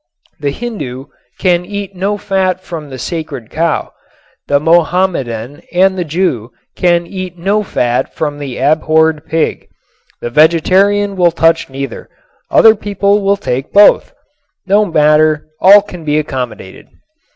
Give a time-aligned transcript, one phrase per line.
[0.39, 1.05] The Hindu
[1.37, 3.93] can eat no fat from the sacred cow;
[4.47, 9.67] the Mohammedan and the Jew can eat no fat from the abhorred pig;
[10.19, 12.09] the vegetarian will touch neither;
[12.49, 14.11] other people will take both.
[14.65, 16.87] No matter, all can be accommodated.